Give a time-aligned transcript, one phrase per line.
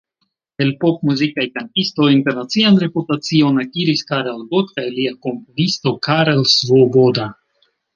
[0.63, 7.33] El pop-muzikaj kantistoj internacian reputacion akiris Karel Gott kaj lia komponisto Karel Svoboda.